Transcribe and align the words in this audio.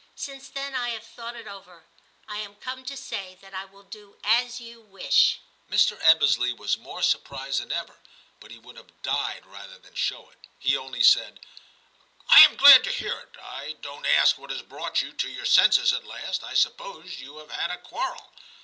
Since 0.15 0.49
then 0.49 0.73
I 0.73 0.89
have 0.89 1.03
thought 1.05 1.35
it 1.35 1.45
over; 1.47 1.83
I 2.27 2.37
am 2.37 2.55
come 2.55 2.83
to 2.85 2.97
say 2.97 3.35
that 3.39 3.53
I 3.53 3.65
will 3.65 3.83
do 3.83 4.17
as 4.23 4.59
you 4.59 4.81
wish.' 4.81 5.39
Mr. 5.69 5.95
Ebbesley 6.01 6.51
was 6.57 6.75
more 6.75 7.03
surprised 7.03 7.61
than 7.61 7.71
ever, 7.71 7.99
but 8.39 8.49
he 8.49 8.57
would 8.57 8.77
have 8.77 8.99
died 9.03 9.45
rather 9.45 9.77
than 9.77 9.93
show 9.93 10.31
it. 10.31 10.47
He 10.57 10.75
only 10.75 11.03
said, 11.03 11.41
* 11.85 12.29
I 12.31 12.39
am 12.45 12.55
glad 12.57 12.83
to 12.85 12.89
hear 12.91 13.15
it; 13.19 13.37
I 13.39 13.73
don't 13.79 14.07
ask 14.07 14.39
what 14.39 14.49
has 14.49 14.63
brought 14.63 15.03
you 15.03 15.13
to 15.13 15.29
your 15.29 15.45
senses 15.45 15.93
at 15.93 16.03
last; 16.07 16.43
I 16.43 16.55
suppose 16.55 17.19
you 17.19 17.37
have 17.37 17.51
had 17.51 17.69
a 17.69 17.77
quarrel. 17.77 18.33